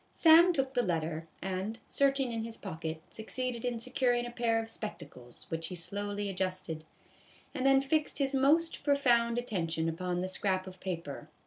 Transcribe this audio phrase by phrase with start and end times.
[0.11, 4.67] Sam took the letter, and, searching in his pocket, succeeded in securing a pair of
[4.71, 6.85] spectacles, which he slowly adjusted,
[7.53, 11.29] and then fixed his most profound attention upon the scrap of paper.